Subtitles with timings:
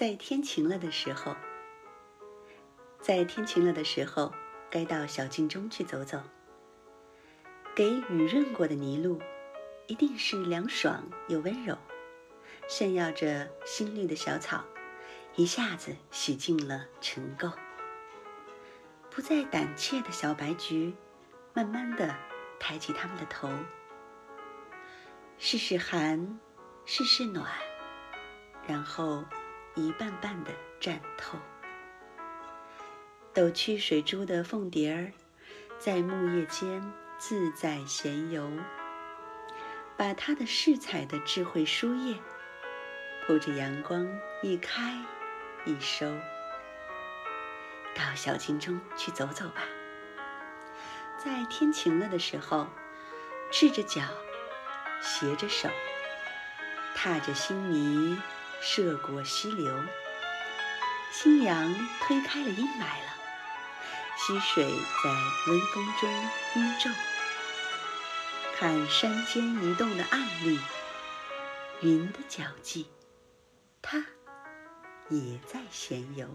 [0.00, 1.36] 在天晴了的时候，
[3.02, 4.32] 在天晴了的时候，
[4.70, 6.22] 该到小径中去走走。
[7.76, 9.20] 给雨润过的泥路，
[9.88, 11.76] 一定是凉爽又温柔。
[12.66, 14.64] 炫耀着新绿的小草，
[15.36, 17.52] 一下子洗净了尘垢。
[19.10, 20.94] 不再胆怯的小白菊，
[21.52, 22.16] 慢慢的
[22.58, 23.50] 抬起它们的头，
[25.36, 26.40] 试试寒，
[26.86, 27.46] 试试暖，
[28.66, 29.22] 然后
[29.74, 31.38] 一瓣瓣的绽透。
[33.32, 35.12] 抖去水珠的凤蝶儿，
[35.78, 38.50] 在木叶间自在闲游，
[39.96, 42.16] 把它的饰彩的智慧书页。
[43.26, 44.08] 铺着阳光，
[44.42, 44.96] 一开
[45.64, 46.12] 一收。
[47.94, 49.62] 到小径中去走走吧，
[51.18, 52.66] 在天晴了的时候，
[53.52, 54.02] 赤着脚，
[55.00, 55.68] 携着手，
[56.96, 58.20] 踏着新泥，
[58.60, 59.74] 涉过溪流。
[61.12, 63.16] 新阳推开了阴霾了，
[64.16, 65.10] 溪水在
[65.48, 66.10] 温风中
[66.56, 66.90] 晕皱。
[68.56, 70.58] 看山间移动的暗绿，
[71.80, 72.90] 云的脚迹。
[73.82, 74.04] 它
[75.08, 76.28] 也在闲游。